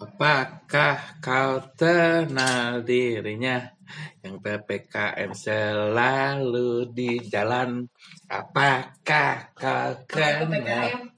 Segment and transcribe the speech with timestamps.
[0.00, 3.70] Apakah kau kenal dirinya?
[4.24, 7.86] Yang PPKM selalu di jalan?
[8.26, 11.12] Apakah kau kenal.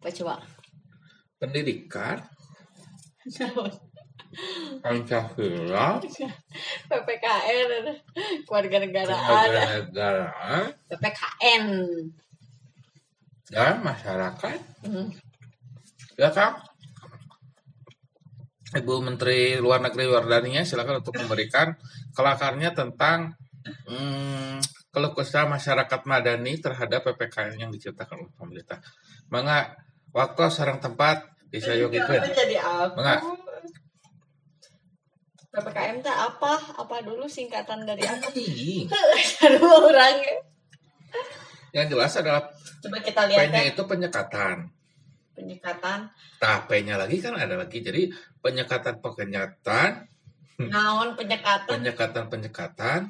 [0.00, 0.36] Apa coba?
[1.44, 2.16] pendidikan?
[4.82, 6.02] Pancasila
[6.90, 7.70] PPKN
[8.42, 9.46] keluarga negaraan.
[9.86, 10.26] Negara
[10.90, 11.64] PPKN
[13.46, 14.58] dan masyarakat?
[14.82, 15.14] Hmm.
[16.18, 16.58] ya kan
[18.74, 21.78] Ibu Menteri Luar Negeri Wardania silakan untuk memberikan
[22.10, 23.38] kelakarnya tentang
[23.86, 24.58] hmm,
[24.90, 28.82] keluh kesah masyarakat madani terhadap PPKN yang diciptakan oleh pemerintah.
[29.30, 29.78] Mangga
[30.10, 31.22] waktu sarang tempat
[31.54, 32.10] bisa yuk gitu.
[32.10, 33.20] jadi aku Enggak.
[35.54, 36.58] PPKM teh apa?
[36.82, 38.26] Apa dulu singkatan dari apa?
[39.46, 40.36] Aduh orang ya.
[41.74, 42.42] Yang jelas adalah
[42.82, 44.73] Coba kita lihat P-nya ya itu penyekatan.
[45.44, 46.08] Penyekatan
[46.40, 47.84] P-nya lagi kan ada lagi.
[47.84, 48.08] Jadi
[48.40, 50.08] penyekatan penyekatan,
[50.56, 53.00] naon penyekatan penyekatan penyekatan,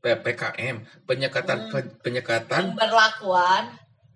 [0.00, 0.76] PPKM,
[1.08, 1.70] penyekatan Hmm.
[1.72, 2.62] pe- penyekatan.
[2.76, 3.64] pemberlakuan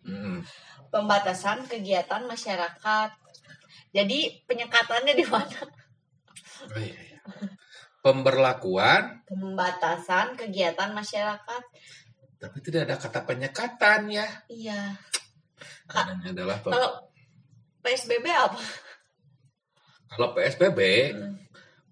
[0.05, 0.45] Hmm.
[0.89, 3.11] pembatasan kegiatan masyarakat.
[3.89, 5.61] Jadi penyekatannya di mana?
[6.69, 7.19] Oh, iya, iya.
[7.99, 11.63] Pemberlakuan, Pembatasan kegiatan masyarakat.
[12.39, 14.27] tapi tidak ada kata penyekatan ya.
[14.47, 14.95] Iya.
[15.89, 16.91] Adanya adalah Kalau
[17.81, 18.61] PSBB apa?
[20.09, 20.81] kalau PSBB,
[21.13, 21.37] Hmm.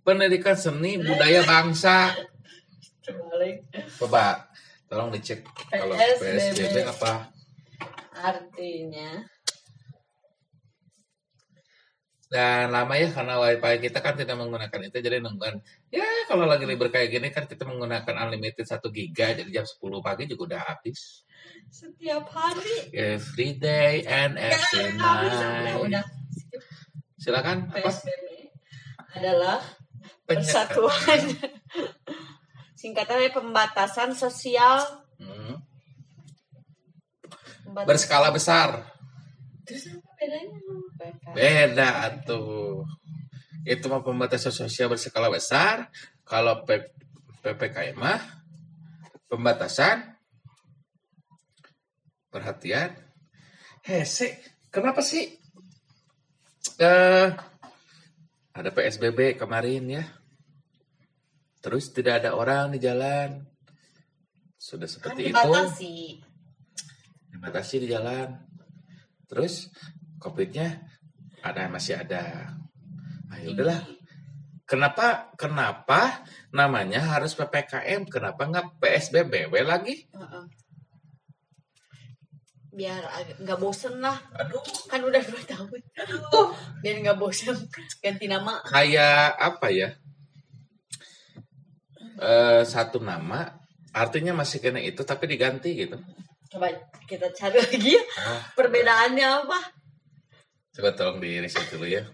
[0.01, 2.17] pendidikan seni budaya bangsa.
[3.99, 4.49] Coba
[4.89, 6.57] tolong dicek kalau PSBB.
[6.57, 7.13] PSBB apa.
[8.17, 9.21] Artinya
[12.27, 15.63] Dan lama ya karena wifi kita kan tidak menggunakan itu jadi nungguan.
[15.95, 19.79] Ya kalau lagi libur kayak gini kan kita menggunakan unlimited 1 giga jadi jam 10
[20.03, 21.23] pagi juga udah habis.
[21.69, 25.77] Setiap hari Every day and every udah, night.
[25.77, 26.05] udah.
[27.17, 27.91] Silakan apa?
[27.91, 28.27] PSBB
[29.17, 29.59] adalah
[30.25, 31.21] persatuan
[32.75, 34.79] singkatannya pembatasan sosial
[35.17, 35.57] Hmm.
[37.85, 38.85] Berskala besar.
[39.65, 40.57] Terus apa bedanya?
[41.33, 41.91] Beda
[42.25, 42.85] tuh.
[43.65, 45.89] Itu mah pembatasan sosial berskala besar.
[46.25, 46.93] Kalau P-
[47.41, 48.21] PPKM mah
[49.29, 50.16] pembatasan
[52.31, 52.95] perhatian.
[53.87, 55.31] Hese, kenapa sih?
[56.77, 57.29] Eh,
[58.57, 60.05] ada PSBB kemarin ya.
[61.63, 63.47] Terus tidak ada orang di jalan.
[64.57, 65.97] Sudah kan seperti itu dibatasi
[67.37, 68.33] dibatasi di jalan.
[69.29, 69.69] Terus
[70.19, 70.83] COVID-nya
[71.45, 72.57] ada masih ada.
[73.29, 73.81] Nah, ya udahlah.
[74.67, 78.09] Kenapa kenapa namanya harus PPKM?
[78.11, 80.11] Kenapa nggak PSBB lagi?
[80.11, 80.45] Heeh.
[82.77, 83.03] Biar
[83.41, 84.21] nggak bosen lah.
[84.37, 85.81] Aduh, kan udah dua tahun.
[86.85, 87.57] Biar nggak bosen
[88.05, 88.61] ganti nama.
[88.69, 89.97] Kayak apa ya?
[92.21, 93.57] Eh, satu nama
[93.97, 95.97] artinya masih kena itu tapi diganti gitu.
[96.47, 96.69] coba
[97.09, 98.03] kita cari lagi ya.
[98.23, 99.59] Ah, perbedaannya apa?
[100.77, 102.05] Coba tolong di riset dulu ya.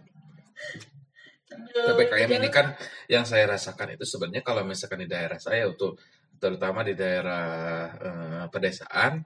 [1.53, 2.73] PPKM ini kan
[3.13, 6.01] yang saya rasakan itu sebenarnya kalau misalkan di daerah saya untuk
[6.41, 7.45] terutama di daerah
[7.93, 9.21] eh, pedesaan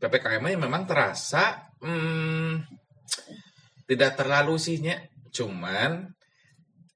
[0.00, 2.64] PPKM nya memang terasa hmm,
[3.84, 4.96] tidak terlalu sihnya
[5.28, 6.08] cuman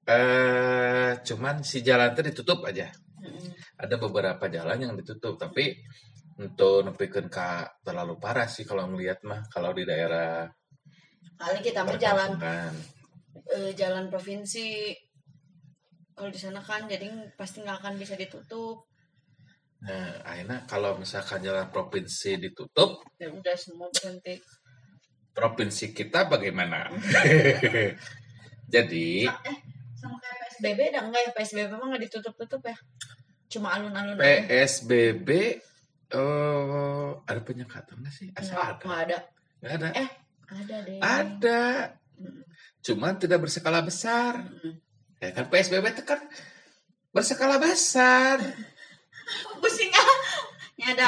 [0.05, 2.89] eh cuman si jalan itu ditutup aja.
[3.77, 5.77] Ada beberapa jalan yang ditutup tapi
[6.41, 10.45] untuk nepikeun ka terlalu parah sih kalau ngelihat mah kalau di daerah
[11.39, 12.31] kali kita mah jalan
[13.53, 14.97] eh, jalan provinsi.
[16.15, 18.87] Kalau di sana kan jadi pasti nggak akan bisa ditutup
[19.83, 24.39] Nah, akhirnya kalau misalkan jalan provinsi ditutup, ya udah semua berhenti
[25.35, 26.87] provinsi kita bagaimana?
[28.73, 29.57] Jadi, eh
[29.93, 32.77] sama kayak PSBB dah enggak ya PSBB mah nggak ditutup-tutup ya
[33.45, 35.29] cuma alun-alun PSBB
[36.05, 38.27] eh ada penyekatan nggak sih?
[38.33, 38.85] Asal nggak ada.
[38.85, 39.17] nggak ada
[39.61, 39.87] Nggak ada.
[39.93, 40.09] eh
[40.45, 41.63] ada deh Ada.
[42.85, 44.45] Cuman tidak berskala besar.
[44.45, 44.77] Mm-mm.
[45.17, 46.21] Ya kan PSBB itu kan
[47.09, 48.37] berskala besar.
[49.57, 50.09] Pusing ah
[50.85, 51.07] ada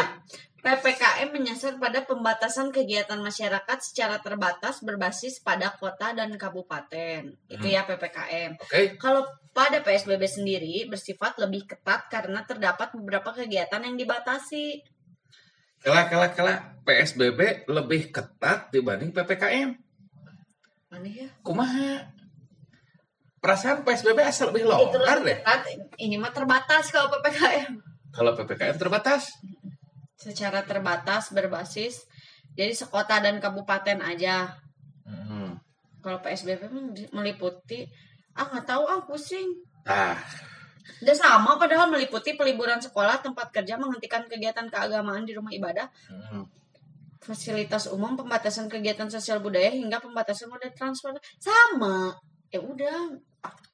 [0.58, 7.30] PPKM menyasar pada pembatasan kegiatan masyarakat secara terbatas berbasis pada kota dan kabupaten.
[7.48, 7.76] Itu Hmm.
[7.78, 8.58] ya PPKM.
[8.60, 8.98] Oke.
[8.98, 9.24] Kalau
[9.54, 14.82] pada PSBB sendiri bersifat lebih ketat karena terdapat beberapa kegiatan yang dibatasi.
[15.78, 19.72] Kela kela kela PSBB lebih ketat dibanding PPKM.
[20.90, 21.28] Aneh ya.
[21.46, 22.12] Kumaha?
[23.38, 25.38] Perasaan PSBB asal lebih Itu longgar deh.
[25.38, 25.70] ketat.
[25.96, 27.78] Ini mah terbatas kalau PPKM.
[28.18, 29.30] Kalau PPKM terbatas.
[30.18, 32.10] Secara terbatas berbasis
[32.58, 34.58] jadi sekota dan kabupaten aja.
[35.06, 35.62] Hmm.
[36.02, 36.74] Kalau PSBB
[37.14, 37.86] meliputi
[38.34, 39.62] ah nggak tahu ah pusing.
[39.86, 40.18] Nah,
[41.04, 46.48] Udah sama padahal meliputi peliburan sekolah, tempat kerja, menghentikan kegiatan keagamaan di rumah ibadah, hmm,
[47.20, 51.44] fasilitas umum, pembatasan kegiatan sosial budaya hingga pembatasan moda transportasi.
[51.44, 52.16] Sama.
[52.48, 53.20] Ya udah,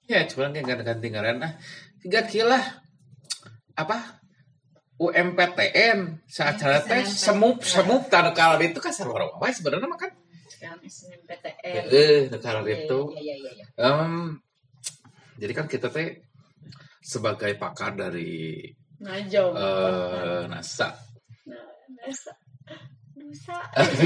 [0.10, 1.54] ya cuma kayak ganti-ganti ngaran ah.
[2.02, 2.60] Tiga kila
[3.78, 4.23] apa?
[5.10, 10.12] UMPTN sacara teh semup semup tanda kala itu kan sarwa wae sebenarnya mah kan.
[10.64, 11.84] SNMPTN.
[11.92, 13.00] Eh, kala itu.
[13.76, 14.40] Em,
[15.36, 16.24] jadi kan kita teh
[17.04, 18.72] sebagai pakar dari
[19.04, 19.44] Ngajo.
[19.52, 20.96] eh, NASA
[21.44, 21.68] Nah,
[23.20, 23.60] Nusa.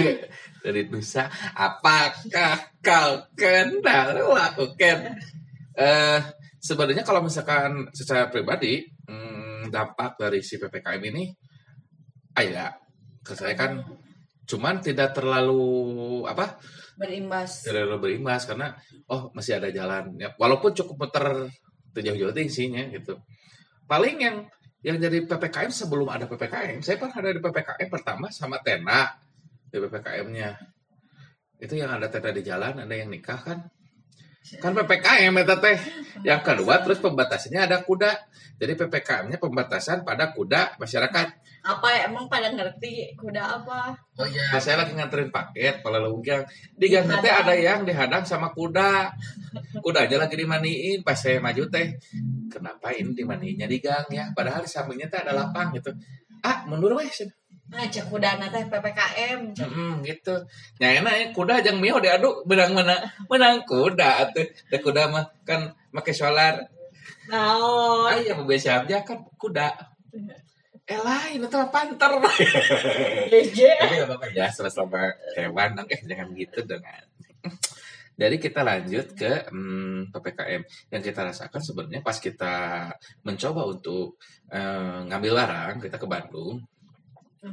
[0.66, 5.14] Dari Nusa apakah kau kenal lakukan
[5.78, 6.20] eh
[6.58, 8.82] sebenarnya kalau misalkan secara pribadi
[9.70, 11.24] dampak dari si ppkm ini
[12.38, 12.66] ah ya
[13.26, 13.82] ke saya kan
[14.48, 16.58] cuman tidak terlalu apa
[16.98, 17.68] Berimbas.
[17.68, 18.74] tidak terlalu berimbas karena
[19.12, 20.18] oh masih ada jalan.
[20.18, 21.52] Ya walaupun cukup muter
[21.94, 23.20] jauh-jauh tingsinya gitu.
[23.86, 24.38] Paling yang
[24.86, 29.18] yang jadi ppkm sebelum ada ppkm saya pernah ada di ppkm pertama sama tenda
[29.68, 30.54] di ppkm-nya
[31.58, 33.66] itu yang ada tenda di jalan ada yang nikah kan
[34.58, 35.78] kan ppkm ya teh
[36.24, 38.12] yang kedua terus pembatasannya ada kuda
[38.58, 41.28] jadi ppkm-nya pembatasan pada kuda masyarakat
[41.68, 43.92] Apa ya emang pada ngerti kuda apa?
[44.16, 46.48] Oh iya, saya lagi nganterin paket kalau lunggang.
[46.72, 49.12] Di gang teh ada yang dihadang sama kuda.
[49.84, 52.00] Kuda aja lagi dimaniin, pas saya maju teh.
[52.48, 54.32] Kenapa ini dimaniinnya di gang ya?
[54.32, 55.92] Padahal di sampingnya teh ada lapang gitu.
[56.40, 57.12] Ah, mundur weh.
[57.68, 59.40] Nah, cek kuda teh PPKM.
[59.60, 60.36] Hmm, gitu.
[60.80, 64.48] Ya enak ya, kuda aja mio diaduk benang menang menang kuda atuh.
[64.72, 66.72] Da kuda mah kan make solar.
[67.28, 68.08] Naon?
[68.08, 69.68] Ah, iya biasa aja kan kuda.
[70.88, 72.12] Eh lain, itu panter.
[73.28, 73.60] JJ.
[73.76, 77.04] Tapi gak apa-apa ya, selama hewan, eh jangan gitu dengan.
[78.18, 82.90] Jadi kita lanjut ke hmm, PPKM yang kita rasakan sebenarnya pas kita
[83.22, 84.16] mencoba untuk
[84.50, 86.64] eh, ngambil larang, kita ke Bandung,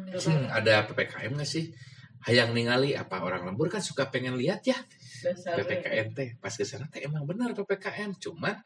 [0.02, 1.70] hmm, ada PPKM nggak sih?
[2.24, 4.78] Hayang ningali apa orang lembur kan suka pengen lihat ya
[5.44, 6.28] PPKM teh.
[6.40, 8.56] Pas ke sana teh emang benar PPKM, cuman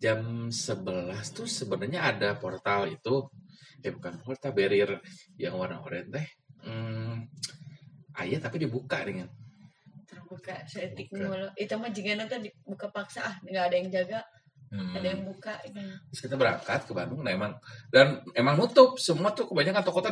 [0.00, 3.28] jam 11 tuh sebenarnya ada portal itu,
[3.84, 5.00] eh bukan portal barrier
[5.36, 6.26] yang warna oranye teh.
[6.64, 7.28] Hmm,
[8.20, 9.28] ayah tapi dibuka dengan
[10.04, 11.28] Terbuka Buka.
[11.28, 11.48] mulu.
[11.56, 14.20] Itu mah jika nanti dibuka paksa ah nggak ada yang jaga,
[14.74, 14.90] Hmm.
[14.90, 15.54] ada yang buka.
[15.70, 15.86] Ini.
[16.10, 17.54] Terus kita berangkat ke Bandung, nah emang
[17.94, 20.02] dan emang nutup semua tuh kebanyakan toko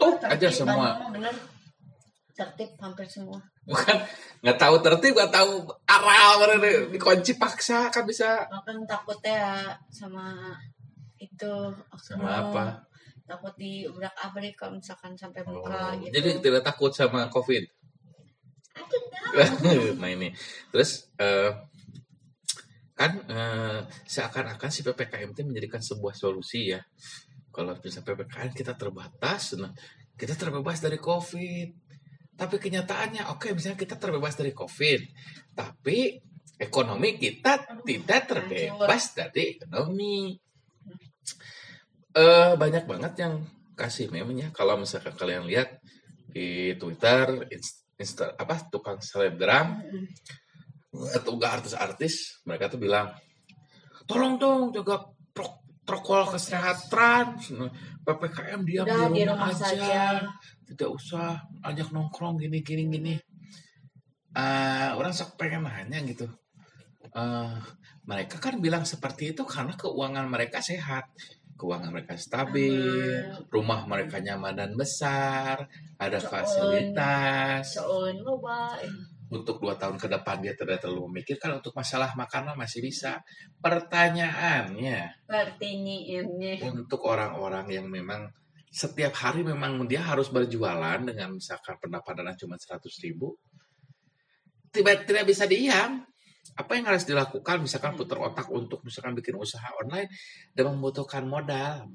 [0.00, 0.88] teh nutup aja Tertib, semua.
[1.12, 1.34] Bener.
[2.32, 3.36] Tertib hampir semua.
[3.68, 3.96] Bukan
[4.40, 5.52] nggak tahu tertib, nggak tahu
[5.84, 8.48] arah mana di- dikunci paksa kan bisa.
[8.48, 9.54] Makan takutnya ya
[9.92, 10.56] sama
[11.20, 11.52] itu
[12.00, 12.56] Sama oknum.
[12.56, 12.64] apa?
[13.28, 16.10] Takut di ubrak abrik kalau misalkan sampai buka Oh, gitu.
[16.16, 17.62] Jadi tidak takut sama COVID.
[19.30, 20.10] Nah.
[20.10, 20.34] ini
[20.74, 21.52] terus eh,
[22.92, 26.80] kan eh, seakan-akan si ppkm itu menjadikan sebuah solusi ya
[27.50, 29.74] kalau bisa ppkm kita terbatas nah
[30.14, 31.70] kita terbebas dari covid.
[32.40, 35.00] Tapi kenyataannya oke misalnya kita terbebas dari covid
[35.52, 36.16] tapi
[36.56, 40.34] ekonomi kita tidak terbebas dari ekonomi.
[42.10, 43.34] Eh banyak banget yang
[43.76, 45.80] kasih memangnya kalau misalkan kalian lihat
[46.30, 49.76] di Twitter, Inst- Insta, apa tukang selebgram
[50.90, 53.12] atau artis-artis, mereka tuh bilang,
[54.08, 55.04] tolong dong jaga
[55.36, 57.40] pro- protokol kesehatan,
[58.06, 60.02] ppkm diam Udah di rumah, aja, saja.
[60.68, 63.14] tidak usah ajak nongkrong gini gini gini.
[64.30, 66.30] Eh, orang sok pengen nanya gitu.
[67.10, 67.54] Eh,
[68.06, 71.10] mereka kan bilang seperti itu karena keuangan mereka sehat,
[71.58, 75.66] keuangan mereka stabil, rumah mereka nyaman dan besar,
[75.98, 76.30] ada Coon.
[76.30, 77.76] fasilitas.
[78.22, 78.78] Loba.
[79.30, 83.22] Untuk dua tahun ke depan dia tidak terlalu memikirkan untuk masalah makanan masih bisa.
[83.62, 86.54] Pertanyaannya Pertanyaannya.
[86.66, 88.26] untuk orang-orang yang memang
[88.70, 93.34] setiap hari memang dia harus berjualan dengan misalkan pendapatan cuma 100 ribu,
[94.70, 96.06] tiba tidak bisa diam.
[96.56, 97.60] Apa yang harus dilakukan?
[97.62, 100.08] Misalkan putar otak untuk misalkan bikin usaha online
[100.54, 101.86] dan membutuhkan modal.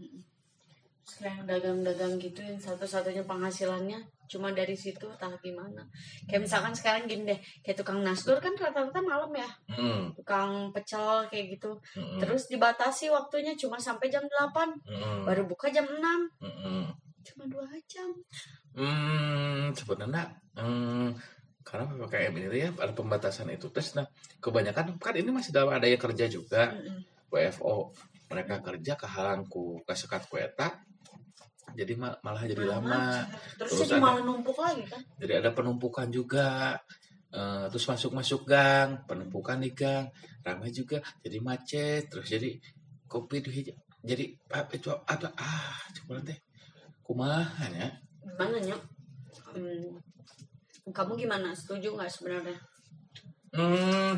[1.06, 5.86] Sekarang dagang-dagang gitu yang satu-satunya penghasilannya cuma dari situ entah gimana.
[6.26, 9.46] Kayak misalkan sekarang gini deh, kayak tukang nasdur kan rata-rata malam ya.
[9.70, 11.78] Hmm, Tukang pecel kayak gitu.
[11.94, 14.82] hmm, Terus dibatasi waktunya cuma sampai jam 8.
[14.82, 16.02] hmm, Baru buka jam 6.
[16.42, 16.84] hmm.
[17.22, 18.10] Cuma 2 jam.
[18.74, 20.26] Hmm, sebenarnya
[20.58, 21.14] hmm,
[21.62, 23.94] karena PPKM ini ya ada pembatasan itu tes.
[23.94, 24.10] Nah,
[24.42, 26.74] kebanyakan kan ini masih dalam daya kerja juga.
[26.74, 27.14] Mm-mm.
[27.30, 27.94] WFO
[28.32, 30.82] mereka kerja kehalangku kasekat kueta
[31.76, 33.28] jadi ma- malah jadi lama
[33.60, 35.02] Terus Terus jadi ada- malah numpuk lagi kan.
[35.20, 36.80] jadi ada penumpukan juga
[37.36, 40.08] Eh, terus masuk-masuk gang, penumpukan di gang,
[40.40, 42.56] ramai juga, jadi macet, terus jadi
[43.12, 43.60] kopi di
[44.00, 44.24] jadi
[44.56, 46.40] apa itu apa ah coba teh
[47.04, 47.92] kumaha ya
[48.24, 48.78] Gimana ya?
[49.52, 50.00] Hmm,
[50.96, 51.52] kamu gimana?
[51.52, 52.56] Setuju nggak sebenarnya?
[53.52, 54.16] Hmm,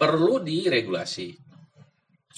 [0.00, 1.28] perlu diregulasi.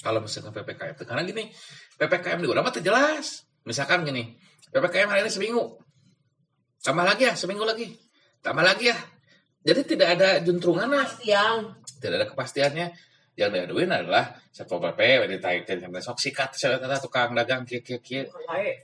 [0.03, 0.99] Kalau misalkan PPKM.
[0.99, 1.47] Karena gini,
[1.95, 3.47] PPKM di Urama tuh jelas.
[3.63, 4.35] Misalkan gini,
[4.71, 5.63] PPKM hari ini seminggu.
[6.83, 7.95] Tambah lagi ya, seminggu lagi.
[8.43, 8.97] Tambah lagi ya.
[9.63, 11.07] Jadi tidak ada juntrungan lah.
[11.07, 11.79] Pastian.
[12.03, 12.87] Tidak ada kepastiannya.
[13.33, 16.53] Yang diaduin adalah Satpol PP, ditarik dari sok sikat,
[17.01, 18.29] tukang dagang, kia, kia, kia.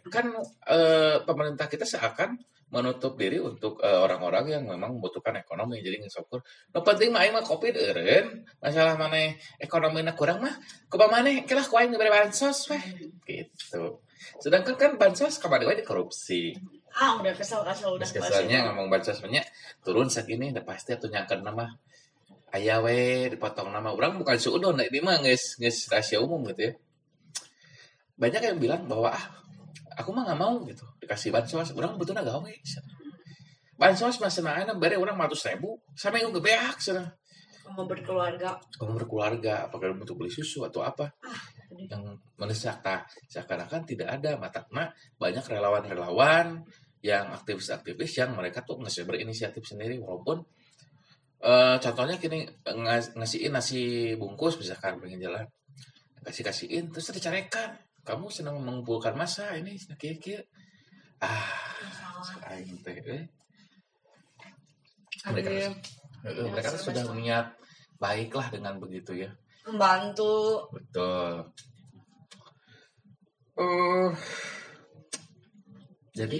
[0.09, 0.33] Kan
[0.65, 2.33] eh, pemerintah kita seakan
[2.69, 7.41] menutup diri untuk eh, orang-orang yang memang membutuhkan ekonomi jadi ngesokur no penting mah mah
[7.41, 10.53] kopi deureun masalah mana ekonomi kurang mah
[10.85, 12.83] kumaha maneh kelah ku aing diberi bansos weh
[13.25, 14.05] gitu
[14.39, 16.53] sedangkan kan bansos kapan wae dikorupsi
[16.89, 18.01] Ah, udah kesel-kesel udah.
[18.01, 19.45] Terus kesannya ngomong bansos banyak
[19.85, 21.69] turun segini udah pasti atuh nyangker nama
[22.49, 23.93] aya we dipotong nama.
[23.93, 26.73] Orang bukan suudon nah, ini mah geus geus rahasia umum gitu ya.
[28.17, 29.25] Banyak yang bilang bahwa ah
[30.01, 30.81] aku mah nggak mau gitu.
[30.97, 32.53] Dikasih bansos orang butuh gawe
[33.79, 37.15] bansos mah senangnya bare orang ratus ribu sama yang gebeak sana
[37.69, 38.57] Mau berkeluarga.
[38.75, 41.13] kamu berkeluarga apakah butuh beli susu atau apa?
[41.21, 42.03] Jadi, yang
[42.35, 42.83] mendesak.
[42.83, 46.65] Nah seakan-akan tidak ada nah, banyak relawan-relawan
[46.99, 50.01] yang aktivis-aktivis yang mereka tuh ngasih berinisiatif sendiri.
[50.03, 50.43] Walaupun
[51.45, 55.45] eh, contohnya kini ngas- ngasihin nasi bungkus misalkan pengen jalan.
[56.19, 57.79] Kasih kasihin terus dicarekan.
[58.03, 60.43] Kamu senang mengumpulkan masa ini kira-kira.
[61.23, 61.69] Ah
[62.51, 63.23] aing teh eh.
[65.29, 65.71] mereka eh,
[66.47, 67.55] mereka tuh sudah niat
[67.99, 69.31] baiklah dengan begitu ya
[69.69, 70.65] membantu.
[70.73, 71.53] Betul.
[73.59, 74.09] Eh,
[76.15, 76.39] jadi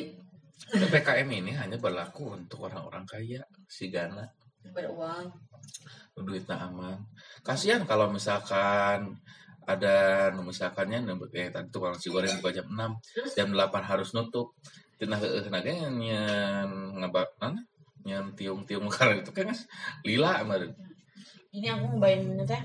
[0.70, 4.24] PPKM ini hanya berlaku untuk orang-orang kaya, si Gana,
[4.72, 5.28] beruang.
[6.20, 7.00] duitnya aman.
[7.48, 9.18] Kasihan kalau misalkan
[9.64, 14.52] ada misalkannya kayak tadi tukang nasi goreng buka jam 6, jam 8 harus nutup.
[15.00, 17.64] Tina heueuh na ge nyen ngabak nana
[18.04, 19.48] nyen tiung-tiung karena itu kan
[20.04, 20.76] lila kemarin.
[21.56, 22.62] Ini aku ngebayangin teh.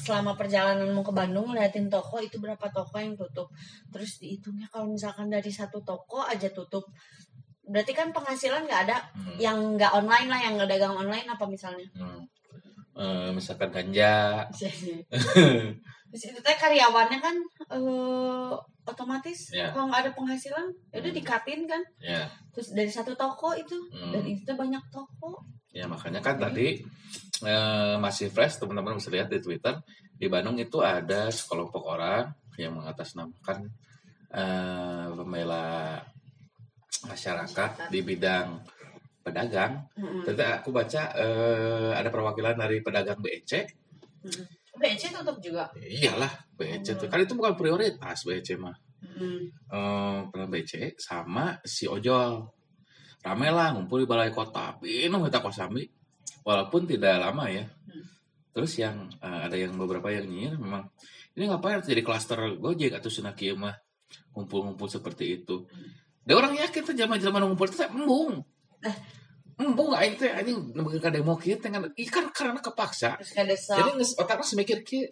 [0.00, 3.48] Selama perjalananmu ke Bandung liatin toko itu berapa toko yang tutup.
[3.94, 6.84] Terus dihitungnya kalau misalkan dari satu toko aja tutup.
[7.64, 9.36] Berarti kan penghasilan nggak ada Hmm.
[9.40, 11.88] yang nggak online lah, yang nggak dagang online apa misalnya.
[11.96, 12.20] Hmm.
[12.94, 14.46] Eh, misalkan ganja.
[16.14, 17.36] Terus itu teh karyawannya kan
[17.74, 18.52] eh,
[18.84, 19.72] otomatis Ya.
[19.72, 21.18] kalau nggak ada penghasilan, ya udah Hmm.
[21.18, 21.82] dikatin kan.
[21.98, 22.28] ya.
[22.52, 24.12] Terus dari satu toko itu Hmm.
[24.12, 25.40] dan itu banyak toko.
[25.74, 26.84] Ya makanya kan tadi
[27.42, 29.74] eh, masih fresh teman-teman bisa lihat di Twitter
[30.14, 33.66] di Bandung itu ada sekelompok orang yang mengatasnamakan
[34.30, 35.98] eh, pembela
[37.04, 38.62] masyarakat di bidang
[39.20, 39.82] pedagang.
[39.96, 40.22] Mm-mm.
[40.22, 43.52] Tadi aku baca eh, ada perwakilan dari pedagang BEC.
[44.24, 44.46] Mm-mm.
[44.74, 45.70] BC tutup juga.
[45.78, 48.74] Iyalah BEC tuh kan itu bukan prioritas BEC mah.
[49.04, 49.52] Mm.
[49.68, 52.40] eh pernah BC sama si ojol
[53.20, 55.84] rame lah ngumpul di balai kota minum kita kosambi
[56.40, 58.00] walaupun tidak lama ya Hmm.
[58.56, 60.88] terus yang eh, ada yang beberapa yang nyinyir memang
[61.36, 63.76] ini ngapain jadi klaster gojek atau sunaki mah
[64.32, 65.68] ngumpul-ngumpul seperti itu
[66.24, 68.40] dia orang yakin tuh zaman zaman ngumpul itu teh embung
[68.80, 68.96] Eh.
[69.60, 71.82] Embung aing teh anjing nemukeun ka demo teh kan.
[71.94, 73.18] Ikan karena kepaksa.
[73.20, 73.74] Desa.
[73.78, 75.06] jadi geus otakna semikir kieu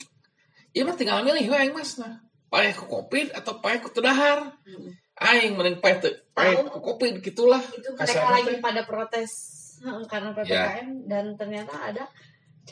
[0.72, 2.18] ieu mah tinggal milih we aing mas nah.
[2.52, 4.92] Payah ku kopi atau payah ku teu dahar Mm.
[5.24, 7.60] aing mending payah teu payah ku kopi gitulah.
[7.60, 9.32] Itu mereka lagi pada protes
[9.82, 10.78] karena Ya.
[10.78, 12.04] ppkm dan ternyata ada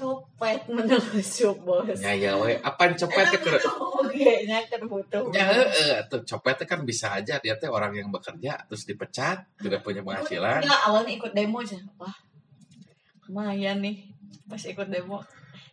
[0.01, 2.01] copet menelusup bos.
[2.01, 6.57] Nya ya we apa copet teh keur oke nya kan butuh nya heeh atuh copet
[6.57, 7.37] teh kan bisa aja.
[7.37, 10.65] Dia teh orang yang bekerja terus dipecat tidak punya penghasilan.
[10.65, 11.77] Enggak, awalnya ikut demo aja.
[12.01, 12.17] Wah
[13.29, 14.09] lumayan nih.
[14.49, 15.21] Pas ikut demo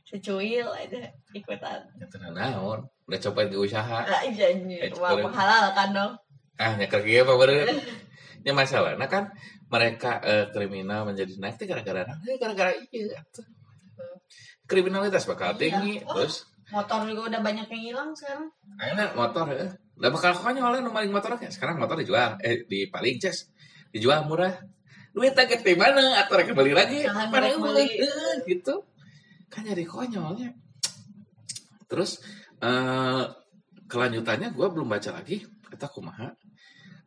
[0.04, 1.00] secuil aja
[1.32, 1.80] ikutan.
[1.98, 2.84] Itu naon.
[3.08, 4.04] Udah copet di usaha.
[4.04, 5.24] Ah janji Eh, wah keren.
[5.32, 6.14] menghalalkan dong.
[6.60, 7.68] Ah nya kerja apa bener
[8.46, 9.28] ya masalah nah kan
[9.68, 12.08] mereka eh, kriminal menjadi naik gara-gara?
[12.24, 13.44] Eh, gara-gara iya atuh.
[14.68, 15.60] Kriminalitas bakal Iya.
[15.60, 16.20] tinggi Oh.
[16.20, 18.52] terus motor juga udah banyak yang hilang sekarang.
[18.76, 19.68] Enak motor ya.
[19.98, 22.36] Udah bakal konyol nu maling motor kayak sekarang motor dijual.
[22.44, 23.48] Eh di paling ces
[23.90, 24.52] dijual murah.
[25.16, 26.22] Duit tak di mana?
[26.22, 27.08] Atau mereka beli lagi?
[27.08, 27.88] Mereka beli.
[28.04, 28.84] eh, gitu.
[29.50, 30.52] Kan jadi konyolnya.
[31.88, 32.20] Terus
[32.60, 33.24] eh
[33.88, 35.48] kelanjutannya gue belum baca lagi.
[35.72, 36.36] Kata kumaha?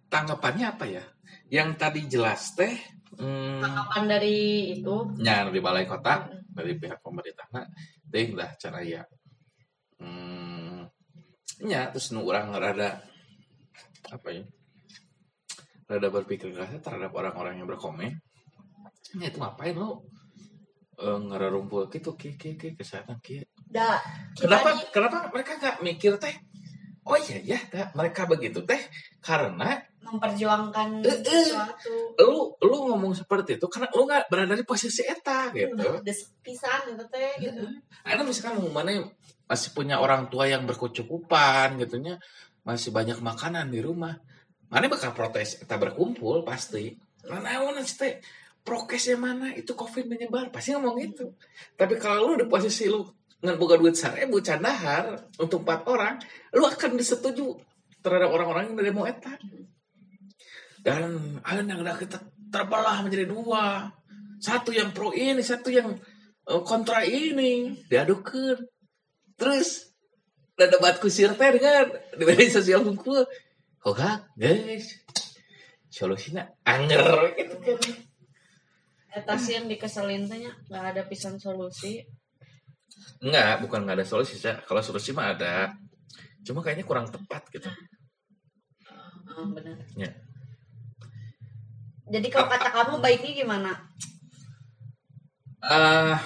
[0.08, 1.04] Tanggapannya apa ya?
[1.52, 2.74] Yang tadi jelas teh
[3.20, 4.36] hmm, tanggapan dari
[4.80, 4.94] itu?
[5.20, 7.66] Nya di balai kota dari pihak pemerintah nah
[8.06, 9.02] deh lah cara ya
[10.02, 10.86] hmm,
[11.66, 13.02] nya terus nu orang rada
[14.10, 14.44] apa ya
[15.90, 18.18] rada berpikir keras terhadap orang-orang yang berkomen
[19.18, 20.06] Ya, itu ngapain lo?
[21.00, 23.42] Uh, ngerarumpul gitu, ki, ki, ki, kesehatan, ki.
[23.66, 23.98] Da,
[24.36, 26.36] Kenapa, kenapa mereka nggak mikir teh?
[27.08, 28.78] Oh iya ya, dah, mereka begitu teh
[29.24, 31.44] karena memperjuangkan Eh, eh.
[31.52, 31.92] sesuatu.
[32.24, 36.00] lu lu ngomong seperti itu karena lu nggak berada di posisi eta gitu.
[36.00, 37.62] Des pisan gitu teh gitu.
[38.02, 39.06] Karena misalkan mana
[39.44, 42.16] masih punya orang tua yang berkecukupan gitunya,
[42.64, 44.16] masih banyak makanan di rumah.
[44.70, 46.96] Mana bakal protes kita berkumpul pasti.
[47.28, 48.22] Mana awan teh
[48.64, 51.34] prokesnya mana itu covid menyebar pasti ngomong gitu.
[51.76, 53.04] Tapi kalau lu di posisi lu
[53.40, 56.20] ngan boga duit seribu candahar untuk empat orang,
[56.52, 57.56] lu akan disetuju
[58.04, 59.36] terhadap orang-orang yang demo eta.
[60.80, 62.18] Dan akhirnya kita
[62.50, 63.92] terbelah menjadi dua.
[64.40, 65.92] Satu yang pro ini, satu yang
[66.48, 67.76] eh, kontra ini.
[67.86, 68.56] Diadukan.
[69.36, 69.90] Terus
[70.60, 73.24] ada debat kusir teh kan di media sosial hukum.
[73.80, 75.00] Oke, guys.
[75.88, 77.80] Solusinya anger gitu kan.
[79.10, 82.04] Eta sih yang dikeselin teh nya nggak ada pisan solusi.
[83.24, 84.36] Enggak, bukan nggak ada solusi.
[84.36, 84.68] Cak.
[84.68, 85.72] Kalau solusi mah ada.
[86.44, 87.68] Cuma kayaknya kurang tepat gitu.
[89.28, 89.80] Ah, benar.
[89.96, 90.12] Ya.
[92.10, 93.72] Jadi kalau kata kamu baiknya gimana?
[95.62, 96.18] Ah,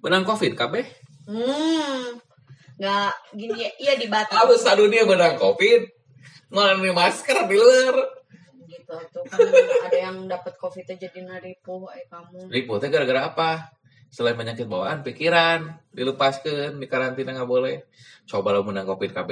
[0.00, 0.88] benang covid kabeh.
[1.28, 2.16] Hmm,
[2.80, 5.84] nggak gini ya, iya dibatasi Lalu sadunia benang covid.
[6.48, 7.96] Ngeluarin masker di luar.
[8.66, 9.38] gitu tuh kan
[9.86, 13.50] ada yang dapat covid jadi naripuh eh kamu Ributnya gara-gara apa?
[14.10, 17.84] Selain penyakit bawaan, pikiran, dilepaskan, di karantina nggak boleh.
[18.24, 19.30] Coba lo menang covid KB.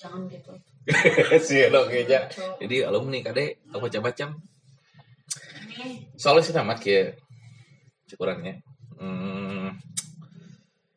[0.00, 0.56] jangan gitu
[1.46, 2.28] Sih dong kayaknya.
[2.60, 4.28] Jadi alumni kade, apa macam-macam.
[6.20, 7.16] Soalnya sih nama kia
[8.10, 8.60] cukurannya.
[9.00, 9.72] Hmm,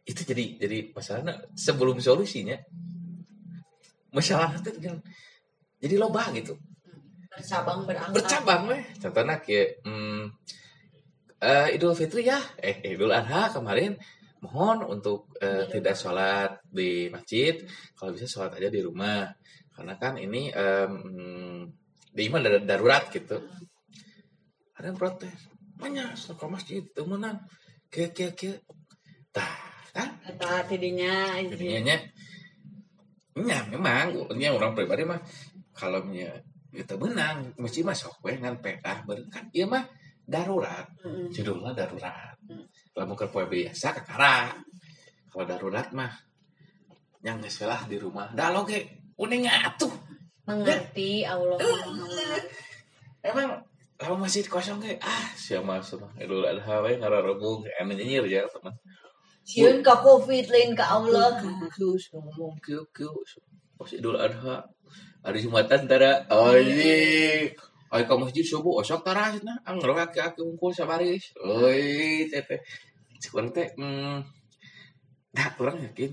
[0.04, 2.60] itu jadi jadi masalahnya sebelum solusinya
[4.12, 5.00] masalahnya tuh dengan
[5.80, 6.60] jadi loba gitu.
[7.34, 8.14] Bercabang berangkat.
[8.14, 8.84] Bercabang weh.
[9.00, 10.24] Contohnya kayak hmm,
[11.42, 12.38] eh, Idul Fitri ya.
[12.62, 13.98] Eh Idul Adha kemarin
[14.44, 17.56] mohon untuk eh, Di tidak sholat di masjid
[17.96, 19.32] kalau bisa sholat aja di rumah.
[19.74, 20.94] Karena kan ini em,
[22.14, 23.40] di iman dar- darurat gitu.
[24.78, 27.42] Ada yang protes banyak ke masjid temenan
[27.90, 28.62] kia kia kia
[29.34, 29.58] tah
[29.90, 30.22] kan?
[30.30, 31.98] Eta tidinya jadinya nya
[33.34, 35.18] nya memang nya orang pribadi mah
[35.74, 36.30] kalau nya
[36.70, 39.86] kita menang mesti mah sok we ngan bareng kan ieu mah
[40.26, 40.86] darurat
[41.34, 42.33] judulnya darurat.
[42.94, 44.54] Lamun keur poe biasa kakara
[45.30, 46.14] kalau darurat mah
[47.26, 48.30] yang geus lah di rumah.
[48.36, 48.86] Da lo ge
[49.18, 49.92] uning atuh.
[50.44, 52.44] Mengerti Allah Muhammad
[53.24, 53.50] emang
[53.96, 58.76] kalau masjid kosong ge ah siapa semua idul adha we ngararebung anu nyinyir ya teman
[59.44, 61.36] Sieun ka covid lain ka Allah.
[61.76, 63.12] Terus ngomong kieu kieu
[63.84, 64.64] pas Idul Adha
[65.28, 67.52] hari Jumatan tara oh iya
[67.94, 72.58] Ay ka masjid subuh osok tara cenah anggar we aki unggul sabaris euy teh teh
[73.30, 74.18] kurang teh hmm
[75.38, 76.10] nah kurang yakin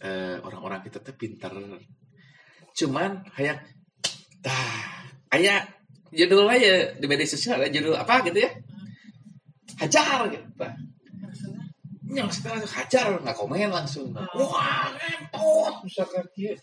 [0.00, 1.52] eh orang-orang kita teh pinter
[2.72, 3.60] cuman hayang
[4.40, 5.04] tah
[5.36, 5.68] aya
[6.08, 8.50] judul aja di media sosial judul apa gitu ya
[9.84, 10.72] hajar gitu tah
[12.08, 16.56] yang setelah hajar nggak komen langsung wah ngentot misalkan dia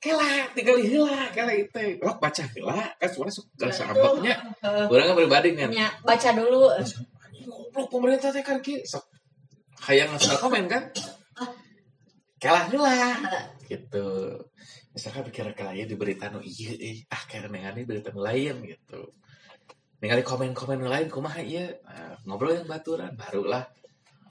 [0.00, 2.00] kela tinggal hilah kela itu.
[2.00, 6.72] Oh baca hilah kan suara suka sahabatnya orang pribadi kan Ya, baca dulu.
[7.44, 8.80] Goblok pemerintah teh kan ki.
[8.88, 9.04] Sok
[9.84, 10.88] hayang komen kan?
[12.40, 13.20] Kela hilah
[13.68, 14.40] gitu.
[14.96, 16.72] Misalkan pikir kela ya di berita nu iya.
[16.80, 19.12] Eh ah kayak nengan berita nu lain gitu.
[20.00, 21.76] Ningali komen-komen lain kumaha iya?
[21.84, 23.68] Nah, ngobrol yang baturan barulah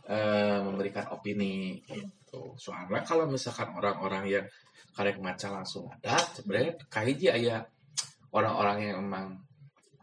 [0.09, 2.18] eh, memberikan opini gitu
[2.57, 4.45] soalnya kalau misalkan orang-orang yang
[4.93, 7.63] karek maca langsung ada sebenarnya kahiji aya
[8.33, 9.37] orang-orang yang emang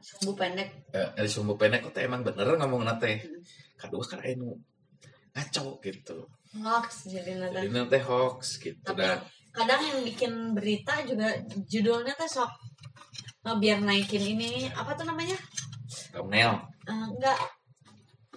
[0.03, 0.69] sumbu pendek.
[0.95, 3.27] Eh, dari sumbu pendek itu emang bener ngomong nate
[3.75, 4.55] kedua kan anu
[5.35, 6.31] ngaco gitu.
[6.57, 8.79] Hoax jadi nada jadi nanti hoax gitu.
[8.87, 9.21] Tapi dan
[9.53, 11.35] kadang yang bikin berita juga
[11.67, 12.53] judulnya tuh sok
[13.47, 15.37] oh, biar naikin ini apa tuh namanya?
[16.15, 16.55] Thumbnail.
[16.87, 17.39] Eh, enggak.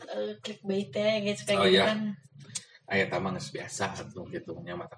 [0.09, 1.85] Eh, clickbait ya gitu kayak Oh, gitu iya.
[1.93, 1.99] kan
[2.89, 4.89] ayat tamang biasa tuh gitu nya mah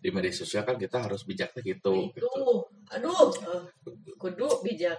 [0.00, 2.16] di media sosial kan kita harus bijaknya gitu itu.
[2.16, 2.64] gitu.
[2.96, 3.62] Aduh eh,
[4.16, 4.98] kudu bijak.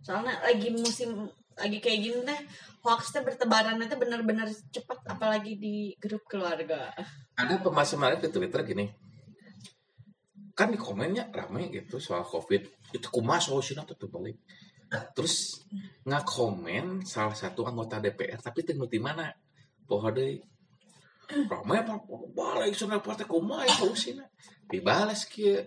[0.00, 1.26] Soalnya lagi musim
[1.56, 2.40] lagi kayak gini teh
[2.86, 6.94] hoax teh bertebaran teh bener-bener cepet apalagi di grup keluarga.
[7.34, 8.86] Ada pemasaman di Twitter gini.
[10.56, 12.62] Kan di komennya ramai gitu soal covid.
[12.94, 14.38] Itu kumaha solusinya tuh tuh balik.
[15.12, 15.66] Terus
[16.06, 19.26] nggak komen salah satu anggota DPR tapi tengok di mana?
[19.82, 20.55] Pohon deh
[21.28, 21.98] ramai apa?
[22.32, 24.26] Balik sana partai kumaha solusinya
[24.66, 25.62] dibalas kia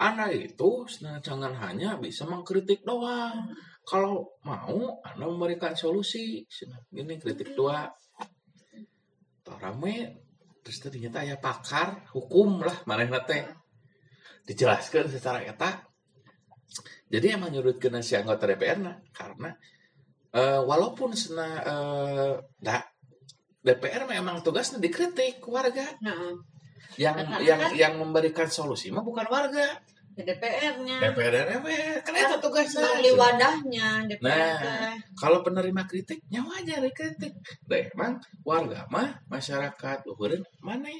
[0.00, 3.52] anak itu nah, jangan hanya bisa mengkritik doang.
[3.84, 6.44] Kalau mau anda memberikan solusi.
[6.88, 7.88] Gini kritik dua.
[9.50, 9.96] Rame.
[10.62, 13.42] Terus ternyata ya pakar hukum lah mana teh
[14.50, 15.86] dijelaskan secara eta
[17.10, 19.54] jadi emang nyurutkeun si anggota DPR nah karena
[20.34, 22.82] eh, walaupun sena eh, da,
[23.60, 26.32] DPR memang tugasnya dikritik warga Heeh.
[26.96, 29.76] yang Karena yang kan- yang memberikan solusi mah bukan warga
[30.10, 31.00] DPR-nya.
[31.00, 34.58] DPR dan DPR kan itu tugasnya Melalui wadahnya DPR.
[34.58, 34.96] Nah.
[35.14, 40.90] kalau penerima kritik nyawa aja dikritik da emang warga mah masyarakat uhureun mana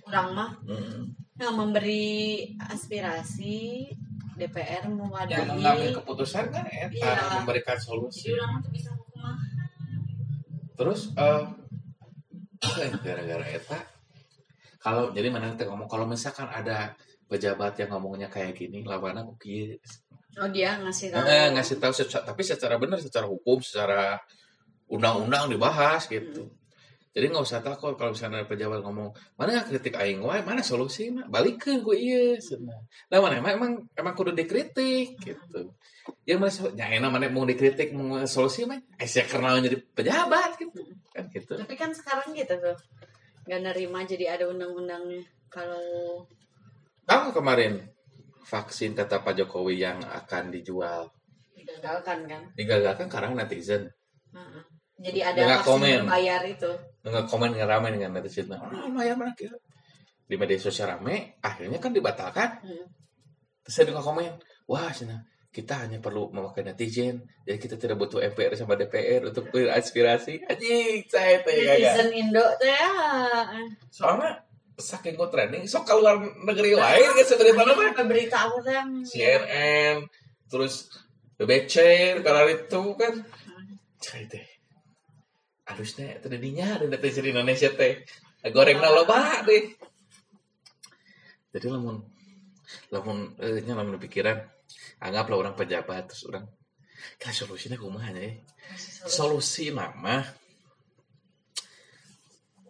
[0.00, 1.02] Kurang mah hmm.
[1.36, 2.16] yang memberi
[2.62, 3.84] aspirasi
[4.34, 5.44] DPR yang mewadahi.
[5.44, 7.42] mengambil keputusan kan eta Iya.
[7.42, 8.90] memberikan Jadi solusi orang tuh bisa
[10.74, 11.42] terus eh
[13.04, 13.78] gara-gara eta.
[14.78, 16.94] Kalau jadi mana teh ngomong kalau misalkan ada
[17.28, 19.76] pejabat yang ngomongnya kayak gini lawannya kieu?
[20.38, 21.26] Oh dia ngasih tahu.
[21.26, 24.22] Eh, ngasih tahu secara, tapi secara benar secara hukum secara
[24.88, 26.48] undang-undang dibahas gitu
[27.18, 31.10] jadi nggak usah takut kalau misalnya ada pejabat ngomong mana kritik aing wae mana solusi
[31.10, 32.38] mah balikin gue iya
[33.10, 35.74] nah mana emang emang emang kudu dikritik gitu
[36.22, 40.54] ya mana ya enak mana mau dikritik mau solusi mah eh saya kenal jadi pejabat
[40.62, 42.78] gitu kan gitu Tapi kan sekarang gitu tuh.
[43.48, 45.26] Gak nerima jadi ada undang-undangnya.
[45.50, 46.22] Kalau
[47.08, 47.90] tahu kemarin
[48.46, 51.10] vaksin kata Pak Jokowi yang akan dijual
[51.56, 52.42] digagalkan kan.
[52.54, 53.92] digagalkan karena netizen
[54.32, 54.62] Heeh.
[54.98, 55.98] Jadi ada Nggak komen.
[56.04, 56.70] berbayar itu.
[57.08, 59.54] nggak komen nggak ramai dengan netizen nah, oh, lumayan mana kira.
[60.28, 62.60] Di media sosial rame akhirnya kan dibatalkan.
[62.60, 62.86] Hmm.
[63.64, 64.32] terus saya juga komen
[64.66, 65.16] wah cina
[65.48, 67.24] kita hanya perlu memakai netizen.
[67.48, 72.44] Jadi kita tidak butuh MPR sama DPR untuk beraspirasi anjing saya teh ya Netizen Indo
[72.60, 72.90] tuh ya.
[73.88, 74.36] soalnya
[74.78, 78.90] saking gue trending sok keluar negeri lain kan sebenarnya mah Apa berita apa tuh yang
[79.02, 79.96] CNN
[80.46, 80.92] terus
[81.40, 81.74] BBC
[82.20, 83.14] karena itu kan.
[83.98, 84.44] Cai teh
[85.68, 88.02] halusnya terjadinya ada netizen Indonesia teh
[88.48, 89.76] goreng loba deh
[91.52, 92.00] jadi lamun
[92.92, 94.40] lamun eh, nya lamun pikiran
[95.04, 96.48] anggaplah orang pejabat terus orang
[97.20, 98.32] kan solusinya kumaha ya
[99.06, 100.24] solusi nama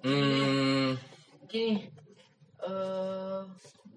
[0.05, 1.09] hmm,
[1.49, 1.81] Gini,
[2.61, 3.41] eh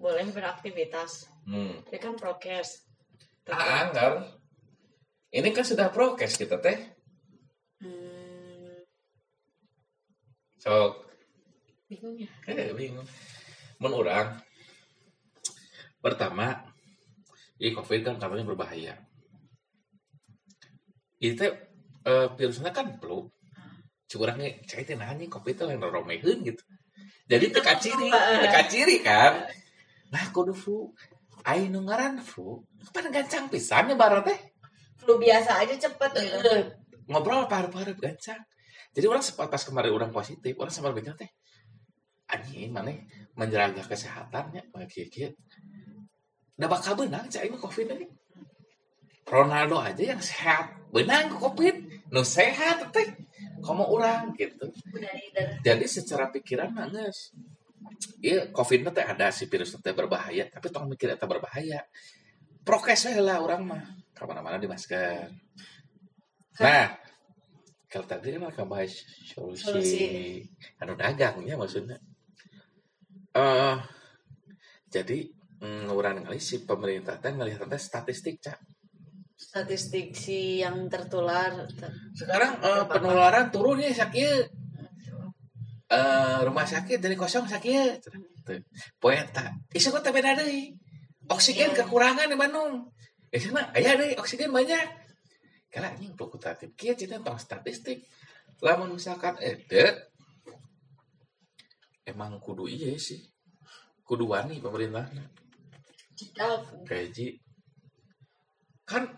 [0.00, 1.28] boleh beraktivitas.
[1.44, 1.84] hmm.
[1.92, 2.88] Dia kan prokes.
[3.44, 4.24] Ah, anggar.
[5.28, 6.80] Ini kan sudah prokes kita teh.
[10.62, 10.94] So,
[11.90, 12.30] bingung ya.
[12.46, 13.02] eh bingung.
[13.82, 14.38] Mun urang.
[15.98, 16.54] Pertama,
[17.58, 18.94] ini COVID kan katanya berbahaya.
[21.18, 21.50] Itu teh
[22.06, 23.26] eh, virusnya kan flu.
[24.06, 26.62] Curangnya cai teh nanya COVID teh lain romeheun gitu.
[27.26, 28.06] Jadi teka ciri,
[28.46, 29.50] teka ciri kan.
[30.14, 30.94] Nah, kudu flu.
[31.42, 32.62] Aing nu ngaran flu,
[32.94, 34.38] pan gancang pisan ya barat teh.
[34.94, 36.38] Flu biasa aja cepet gitu.
[36.54, 36.70] Eh,
[37.10, 38.38] ngobrol parah-parah gancang.
[38.92, 41.32] Jadi orang sempat pas kemarin orang positif, orang sempat bilang teh,
[42.28, 42.92] anjing mana
[43.32, 45.32] menjaga kesehatannya, kayak gitu.
[46.60, 48.06] Udah bakal benang cak ini covid ini.
[49.24, 53.08] Ronaldo aja yang sehat, benang covid, nu sehat teh,
[53.64, 54.68] kamu orang gitu.
[55.64, 57.32] Jadi secara pikiran nangis.
[58.20, 61.80] Iya, covid teh ada si virus teh berbahaya, tapi tong mikir eta berbahaya.
[62.62, 63.82] Prokes lah orang mah,
[64.14, 65.32] ke mana-mana di masker.
[66.60, 66.94] Nah,
[67.92, 70.04] kalau tadi kan akan bahas solusi, Solusi.
[70.80, 72.00] anu dagangnya maksudnya.
[73.32, 73.76] eh
[74.88, 75.28] jadi
[75.60, 78.56] mm, orang kali si pemerintah teh ngelihat teh statistik cak.
[79.36, 81.68] statistik si yang tertular.
[82.16, 84.44] Sekarang eh, penularan turun ya sakit.
[85.92, 88.08] Eh, rumah sakit dari kosong sakit.
[88.96, 89.52] Poeta.
[89.76, 90.72] Isu kok beda deui.
[91.28, 91.84] Oksigen Iya.
[91.84, 92.88] kekurangan di Bandung.
[93.28, 95.01] Eh sana aya deui oksigen banyak.
[95.72, 98.04] Kala anjing fakultatif kieu cenah tong statistik.
[98.60, 100.12] Lamun misalkan edet
[102.04, 103.24] emang kudu iya sih.
[104.04, 105.24] Kudu wani pemerintahnya.
[106.12, 106.84] Cedak.
[106.84, 107.40] Gaji.
[108.84, 109.08] Kan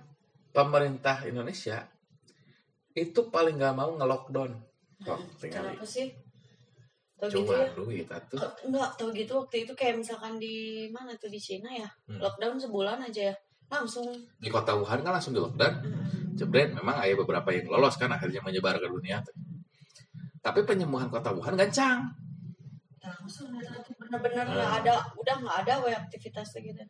[0.54, 1.90] pemerintah Indonesia
[2.94, 4.54] itu paling gak mau nge-lockdown.
[5.02, 6.14] Kok tinggal Kenapa sih?
[7.18, 7.68] Tau gitu cuma ya?
[7.74, 8.38] duit atuh.
[8.62, 11.90] Enggak, tau gitu waktu itu kayak misalkan di mana tuh di Cina ya.
[12.06, 12.22] Hmm.
[12.22, 13.36] Lockdown sebulan aja ya.
[13.66, 14.06] Langsung.
[14.38, 15.74] Di kota Wuhan kan langsung di lockdown.
[16.34, 19.22] Jebret memang ada beberapa yang lolos kan akhirnya menyebar ke dunia.
[20.44, 22.10] Tapi penyembuhan kota Wuhan gancang.
[23.00, 23.48] Langsung
[23.96, 24.54] bener-bener Hmm.
[24.58, 26.84] nggak ada, udah nggak ada we aktivitasnya gitu.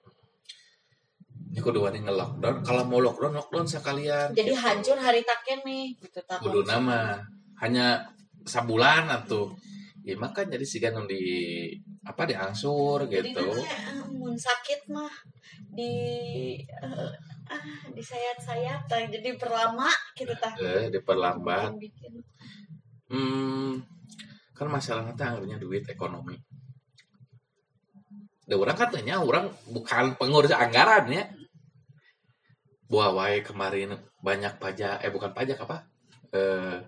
[1.55, 2.67] Ini kudu wani nge-lockdown.
[2.67, 4.35] Kalau mau lockdown, lockdown sekalian.
[4.35, 7.23] Jadi hancur hari taken nih, gitu Kudu nama.
[7.63, 8.03] Hanya
[8.43, 9.55] sabulan atau
[10.05, 11.25] ya maka jadi sih kan di
[12.05, 13.41] apa diangsur Jadi gitu.
[13.41, 15.15] nanti eh, mun sakit mah
[15.73, 15.93] di
[16.61, 17.11] eh,
[17.51, 17.61] ah
[17.93, 22.25] disayat-sayat tah jadi perlama gitu tah eh diperlambat bikin.
[23.09, 23.85] Hmm
[24.55, 26.39] kan masalahnya teh anggarnya duit ekonomi.
[28.47, 31.25] Da orang katanya orang bukan pengurus anggaran ya.
[32.87, 35.91] Buah wae kemarin banyak pajak eh bukan pajak apa?
[36.31, 36.79] Eh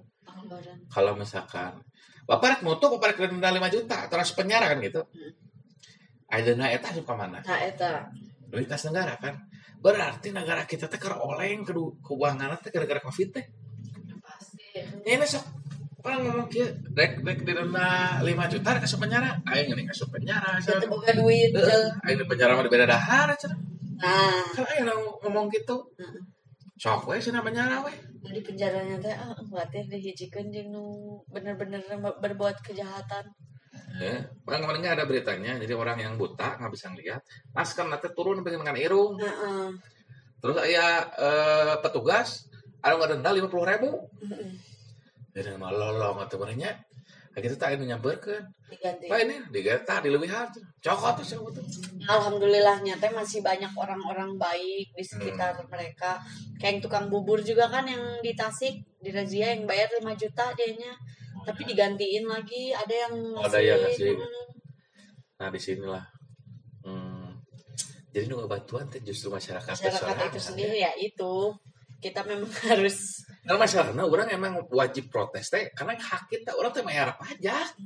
[0.92, 1.82] kalau misalkan
[2.26, 5.02] bapak rek moto bapak rek denda 5 juta terus penjara kan gitu.
[6.30, 7.42] Ayeuna eta suka mana?
[7.42, 8.10] tah eta.
[8.46, 9.34] Duit kas negara kan.
[9.86, 11.70] Berarti negara kita teh keur oleng ke
[12.02, 13.46] keuangan teh gara-gara Covid teh.
[14.18, 15.46] pasti ini sok
[16.02, 16.66] orang ngomong kieu
[16.98, 19.30] rek rek didenda 5 juta rek asup penjara.
[19.46, 20.58] Aing geuning asup penjara.
[20.58, 20.90] cenah.
[20.90, 23.58] boga duit di penjara mah di beda dahar cenah.
[24.02, 24.90] nah Kan aing
[25.22, 25.94] ngomong gitu.
[26.82, 27.94] Sok we cenah penjara we.
[28.26, 30.74] nu di penjaranya teh ah khawatir dihijikeun jeung
[31.30, 31.78] bener-bener
[32.18, 33.22] berbuat kejahatan
[33.96, 37.22] Ya, Bang kemarin nggak ada beritanya, jadi orang yang buta nggak bisa ngeliat,
[37.56, 39.72] masker nanti turun dengan irung, heeh.
[40.42, 42.44] Terus ya eh, petugas
[42.84, 44.52] ada nggak denda lima puluh ribu, heeh.
[45.32, 46.76] Jadi mah lolong atau berenya,
[47.36, 49.08] gitu tak ini nyamperkan, diganti.
[49.08, 50.48] Pak ini digata dilebihan,
[50.84, 51.64] cokot tuh sama tuh,
[52.04, 55.68] Alhamdulillahnya teh masih banyak orang-orang baik di sekitar Hmm.
[55.72, 56.20] mereka.
[56.60, 60.52] Kayak yang tukang bubur juga kan yang di Tasik, di razia yang bayar 5 juta
[60.52, 60.96] dianya.
[61.46, 64.18] Tapi digantiin lagi, ada yang Oh, ada yang ngasih.
[64.18, 64.44] Mm.
[65.36, 66.04] nah di sinilah,
[66.80, 67.16] hmm,
[68.16, 71.52] jadi nunggu bantuan teh justru masyarakat masyarakat itu kan, sendiri ya itu.
[72.00, 76.80] Kita memang harus Karena masalahnya orang emang wajib protes teh karena hak kita orang teh
[76.80, 77.76] bayar pajak.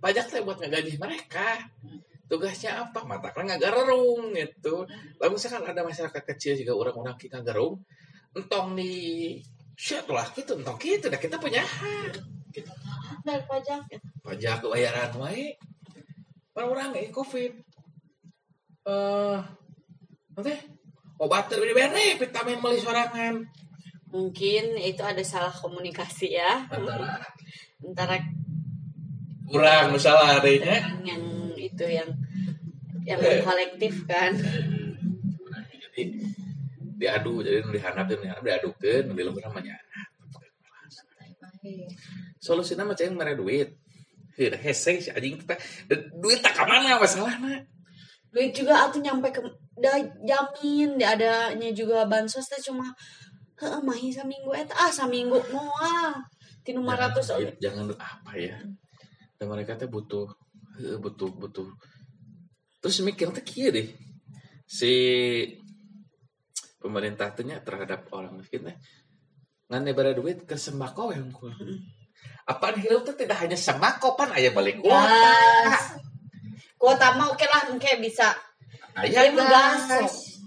[0.00, 1.60] Pajak teh buat ngegaji mereka.
[2.24, 3.04] Tugasnya apa?
[3.04, 4.88] Mata kan ngagarung gitu.
[5.20, 7.84] Lalu misalkan ada masyarakat kecil juga orang-orang kita garung,
[8.32, 9.36] entong di
[9.76, 11.12] shit lah gitu, entong gitu.
[11.12, 12.16] Dah kita punya hak.
[13.26, 13.82] Bayar pajak.
[14.22, 15.58] Pajak bayaran wae.
[16.54, 17.52] Orang-orang nggak covid.
[18.86, 19.38] Eh,
[20.32, 20.54] nanti
[21.18, 23.42] obat terus diberi, vitamin beli sorangan.
[24.14, 27.18] Mungkin itu ada salah komunikasi ya Antara
[27.82, 28.16] antara
[29.50, 30.76] kurang misalnya adanya.
[31.02, 31.22] yang
[31.58, 32.08] itu yang
[33.04, 33.42] yang Eh.
[33.42, 34.32] kolektif kan.
[35.96, 36.02] jadi
[36.96, 39.76] diadu jadi nu dihandap dan diadukeun nu di luhur namanya
[42.46, 43.74] solusinya mah ceng mere duit.
[44.38, 45.58] Heuh, hese si anjing teh
[46.22, 47.66] duit tak ke mana masalahnya
[48.36, 49.40] duit juga atuh nyampe ke
[49.80, 49.96] da
[50.28, 52.92] jamin da adanya juga bansos teh cuma
[53.56, 54.76] heeh mahi saminggu eta.
[54.76, 56.20] Ah saminggu moal.
[56.60, 57.56] Tinu 500 oge.
[57.62, 58.60] jangan apa ya?
[59.40, 60.28] Dan mereka teh butuh
[61.00, 61.72] butuh butuh.
[62.84, 63.88] Terus mikir teh kieu deh.
[64.68, 64.92] Si
[66.76, 68.76] pemerintah terhadap orang miskin teh
[69.72, 71.50] ngan duit ke sembako yang kul
[72.46, 74.30] apaan hirup teh tidak hanya sembako pan?
[74.30, 75.34] Aya balik kuota
[75.66, 75.98] gas.
[76.78, 78.30] Kuota mah oke lah oke bisa.
[78.96, 80.38] Aya Iya, gas.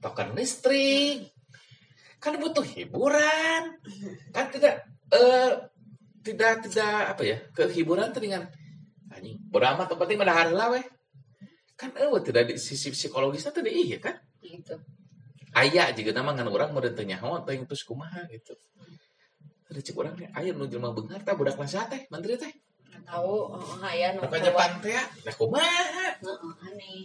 [0.00, 1.30] token listrik.
[2.18, 3.76] Kan butuh hiburan.
[4.32, 5.52] Kan tidak eh
[6.24, 8.48] tidak tidak apa ya kehiburan tuh dengan
[9.12, 10.84] anjing bodo amat yang penting hari lah weh.
[11.76, 14.16] Kan eh tidak di sisi psikologisnya tuh iya kan?
[14.40, 14.80] Gitu.
[15.54, 18.58] Ayah juga nama ngan orang mau ditanya nyawa atau yang terus kumaha gitu
[19.70, 22.52] ada cek orang nih ayah nu jelema beungar tah budak kelas teh menteri teh.
[23.04, 25.02] Tahu oh, aya nu Apa Jepang teh ya?
[25.24, 27.00] nah kumaha Heeh, aneh.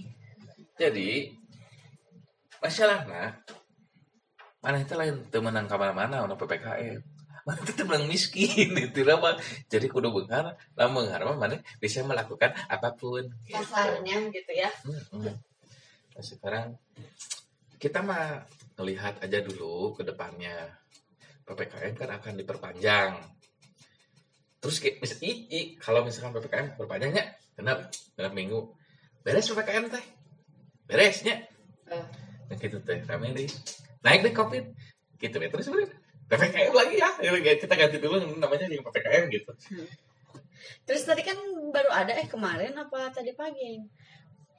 [0.80, 1.10] Jadi
[2.60, 3.36] masalahnya
[4.60, 7.00] mana itu lain temenang ke mana-mana untuk ppkm
[7.48, 9.40] mana itu temenang miskin itu mah
[9.72, 13.26] jadi kudu benghar lah benghar mah mana bisa melakukan apa pun.
[13.48, 14.70] Kasarnya gitu ya.
[15.16, 16.76] Nah, sekarang
[17.80, 18.44] kita mah
[18.76, 20.80] melihat aja dulu ke depannya
[21.50, 23.18] ppkm kan akan diperpanjang.
[24.62, 28.70] Terus kayak mis i, i, kalau misalkan ppkm perpanjangnya genap genap minggu.
[29.26, 30.06] Beres ppkm teh.
[30.86, 31.50] Beresnya
[31.90, 33.50] nah gitu teh rame deh.
[34.06, 34.70] Naik deh covid.
[35.18, 35.50] Gitu ya.
[35.50, 35.90] Terus bener
[36.30, 37.10] ppkm lagi ya.
[37.26, 39.52] Ya, kita ganti dulu namanya yang ppkm gitu.
[40.86, 41.38] Terus tadi kan
[41.74, 43.82] baru ada eh kemarin apa tadi pagi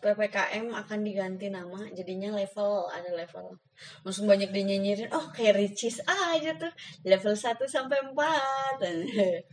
[0.01, 3.61] PPKM akan diganti nama jadinya level ada level.
[4.03, 6.73] Langsung banyak dinyinyirin oh kayak ricis aja tuh
[7.05, 8.17] level 1 sampai 4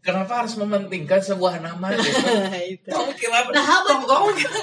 [0.00, 2.24] kenapa harus mementingkan sebuah nama gitu?
[2.76, 2.88] Itu.
[2.88, 4.58] Kamu kira Nah, apa- kamu kamu kira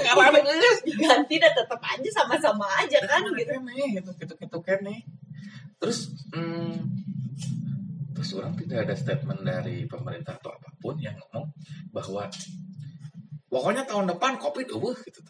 [0.58, 3.86] geus diganti dan tetap aja sama-sama aja kan gitu gitu.
[3.94, 5.06] gitu gitu gitu kan nih.
[5.78, 6.74] Terus hmm,
[8.18, 11.46] terus orang tidak ada statement dari pemerintah atau apa pun yang ngomong
[11.94, 12.26] bahwa
[13.48, 15.22] pokoknya tahun depan covid eueuh gitu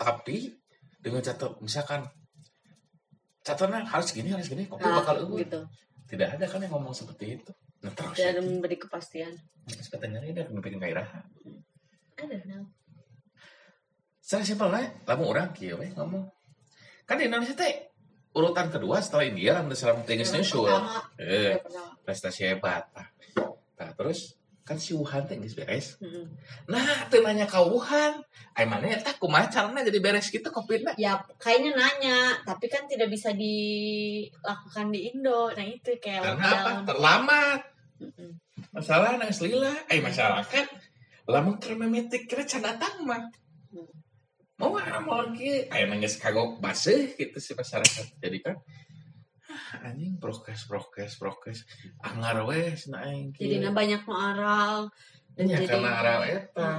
[0.00, 0.54] tapi
[1.00, 2.08] dengan catat misalkan
[3.44, 5.60] catatannya harus gini harus gini covid nah, bakal eueuh gitu.
[6.10, 7.52] Tidak ada kan yang ngomong seperti itu.
[7.86, 9.30] Nah terus dan memberi kepastian.
[9.70, 11.06] Katanya ini udah bikin gairah
[12.20, 12.60] ada nah
[14.20, 16.28] secara simpel lah lamun orang kieu we ngomong.
[17.08, 17.90] Kan di Indonesia teh
[18.36, 20.70] urutan kedua setelah India kan dalam tinggi nyusul
[21.18, 21.58] eh
[22.06, 23.10] prestasi hebat nah,
[23.74, 24.38] nah terus
[24.70, 25.98] kan si Wuhan teh geus beres.
[25.98, 26.30] Mm-mm.
[26.70, 28.22] nah teu nanya ka Wuhan
[28.54, 33.10] ai mana eta kumaha carana jadi beres gitu covid Ya kayaknya nanya, tapi kan tidak
[33.10, 35.50] bisa dilakukan di Indo.
[35.50, 36.70] Nah itu kayak karena apa?
[36.86, 37.60] terlambat.
[38.00, 38.30] Mm-mm.
[38.70, 40.66] masalah nang lila eh masyarakat
[41.26, 43.26] lamun keur memetik kira can datang mah.
[44.60, 48.06] Mau mau lagi aya nang geus kagok baseuh gitu si masyarakat.
[48.22, 48.54] Jadi kan
[49.84, 51.64] anjing prokes prokes prokes.
[52.02, 53.46] Angar we cenah aing kieu.
[53.48, 54.90] Jadinya banyak mengaral
[55.36, 56.70] dan Nya jadi karena eta.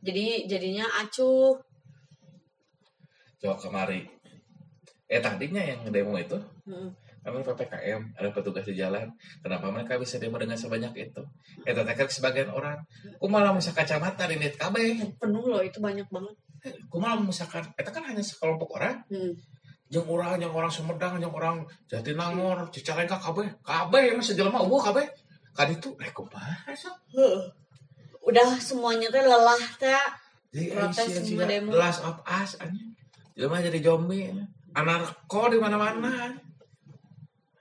[0.00, 1.58] Jadi jadinya acuh.
[3.36, 4.00] coba kemari.
[5.06, 6.34] Eh tadinya yang demo itu
[7.26, 9.10] kami PPKM ada petugas di jalan.
[9.42, 11.22] Kenapa mereka bisa demo dengan sebanyak itu?
[11.66, 12.78] Eta teh kan sebagian orang.
[13.18, 15.18] Kumaha masa kacamata di net kabeh?
[15.18, 16.36] Penuh loh itu banyak banget.
[16.90, 19.02] kumaha misalkan itu kan hanya sekelompok orang.
[19.10, 19.34] Mm.
[19.86, 23.46] Yang orang yang orang Sumedang yang orang Jatinangor Cicalengka kabeh.
[23.62, 25.06] Kabeh yang sejelma eueuh kabeh.
[25.54, 26.74] Kan itu eh kumaha.
[28.26, 29.94] Udah semuanya teh lelah teh.
[30.56, 31.70] Protes semua demo.
[31.76, 32.96] last of us anjing.
[33.36, 34.32] Jelema jadi zombie
[34.72, 36.34] anarko di mana-mana.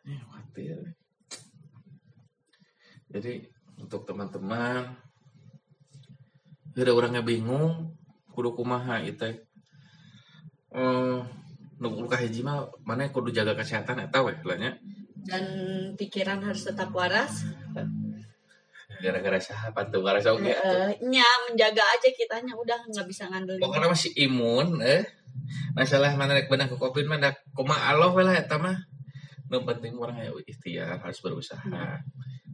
[0.08, 0.80] Ini khawatir.
[3.12, 3.34] Jadi
[3.78, 4.96] untuk teman-teman
[6.76, 7.96] ada orangnya bingung
[8.36, 9.32] kudu kumaha itu
[10.76, 11.20] eh
[11.82, 14.72] nu hiji mah mana kudu jaga kesehatan eta we lah nya.
[15.26, 15.46] Dan
[15.98, 17.44] pikiran harus tetap waras.
[18.96, 23.60] gara-gara sahabat tuh gara oke Eh, nya menjaga aja kitanya udah nggak bisa ngandelin.
[23.60, 25.04] pokoknya masih imun eh
[25.76, 28.78] masalah mana rek benang ke covid mah dak kumaha Allah we lah eta mah
[29.52, 31.62] nu penting orang ya ikhtiar harus berusaha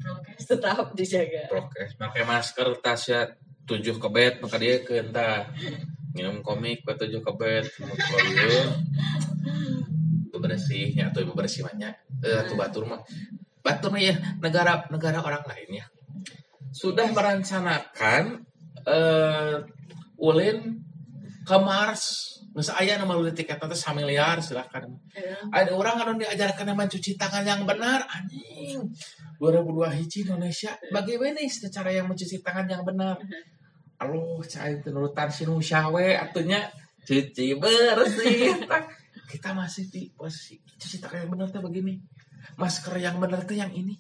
[0.02, 1.46] Prokes tetap dijaga.
[1.46, 3.38] prokes pakai masker tasya
[3.70, 5.46] tujuh kebet maka dia ke entah
[6.12, 6.84] minum komik
[7.24, 8.64] kebet kalau dia
[10.32, 11.92] itu bersihnya atau ibu bersih banyak.
[12.24, 13.04] Eh tuh batur mah
[13.60, 15.86] batur mah ya negara negara orang lain ya.
[16.72, 18.48] Sudah merencanakan
[18.88, 19.56] eh
[20.20, 20.80] ulin
[21.44, 22.30] ke Mars.
[22.52, 24.84] Masa ayah nama lu tiket nanti miliar silahkan.
[25.16, 28.92] Eh, ada orang kan diajarkan yang mencuci tangan yang benar anjing.
[29.42, 33.18] 2002 hiji Indonesia bagaimana secara yang mencuci tangan yang benar
[34.02, 36.74] Aduh, cai nurutan si nusyawe atunya
[37.06, 38.58] cuci bersih.
[39.30, 42.02] Kita masih di posisi cuci tangan yang benar tuh begini.
[42.58, 43.94] Masker yang benar tuh yang ini.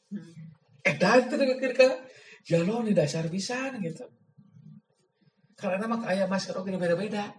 [0.81, 2.01] Eh dan tuh kira
[2.49, 4.09] ya lo nih dasar bisa gitu.
[5.53, 7.29] Karena mah kayak masker oke beda-beda.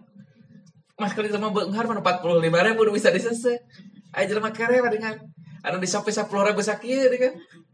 [0.95, 3.59] Masker itu mah benghar mana empat puluh lima ribu udah bisa disese
[4.15, 5.19] aja jelema kere mah dengan
[5.67, 7.33] anu di shopee sepuluh ribu sakit kan.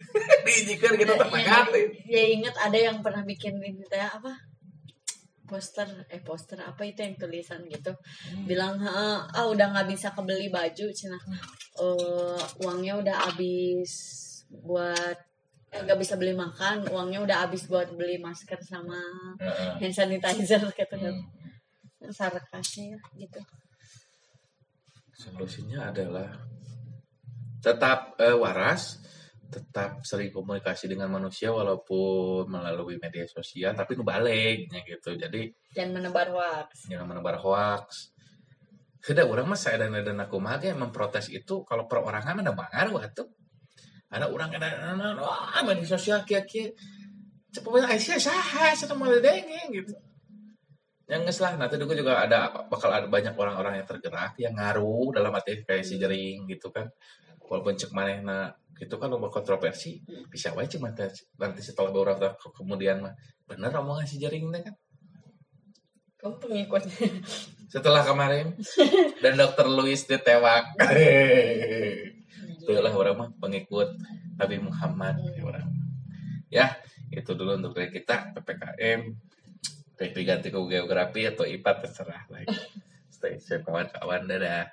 [0.50, 4.49] Diijikan gitu ya, terpakatin ya ingat ada yang pernah bikin ini teh apa
[5.50, 7.92] poster eh poster apa itu yang tulisan gitu.
[8.46, 11.18] Bilang "Heeh, ah udah nggak bisa kebeli baju cina.
[11.82, 13.92] Eh, uangnya udah habis
[14.50, 15.18] buat
[15.74, 18.98] eh, nggak bisa beli makan uangnya udah habis buat beli masker sama
[19.82, 21.16] hand sanitizer gitu kan.
[22.00, 22.14] Hmm.
[22.16, 23.42] sarkasnya ya, gitu.
[25.20, 26.32] Solusinya adalah
[27.60, 29.04] tetap eh, waras,
[29.50, 35.18] tetap sering komunikasi dengan manusia walaupun melalui media sosial, tapi nu baliknya gitu.
[35.18, 38.14] Jadi dan menebar hoax jangan menebar hoax.
[39.02, 43.28] Sudah orang mah saya dan dan aku mah memprotes itu kalau perorangan ada pengaruh atuh.
[44.10, 44.70] Ada orang ada
[45.18, 46.70] wah media sosial kia kia.
[47.50, 49.98] Cepet Aisyah sah, saya mau dengeng gitu.
[51.10, 55.10] Yang nges lah, nanti juga juga ada bakal ada banyak orang-orang yang tergerak yang ngaruh
[55.10, 56.86] dalam arti kayak si jering gitu kan.
[57.42, 60.00] Walaupun cek manehna gitu kan nomor kontroversi.
[60.32, 63.14] Bisa wae cuma nanti setelah beberapa tahun kemudian mah
[63.44, 64.76] bener omongan si jering teh kan?
[66.20, 67.20] Kamu pengikutnya.
[67.70, 68.56] Setelah kemarin
[69.24, 70.80] dan dokter Louis ditewak.
[72.64, 74.00] Itulah orang mah pengikut
[74.40, 75.16] Nabi Muhammad.
[75.36, 75.68] Ya orang.
[76.50, 76.68] Ya
[77.12, 79.02] itu dulu untuk dari kita PPKM
[80.00, 82.56] ke geografi atau IPA terserah lagi.
[83.14, 84.72] Stay safe kawan-kawan dadah